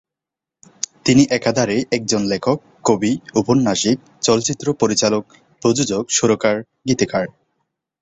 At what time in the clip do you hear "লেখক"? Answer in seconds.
2.23-2.57